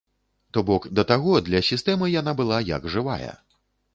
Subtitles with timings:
[0.57, 3.31] То бок, да таго для сістэмы яна была як жывая!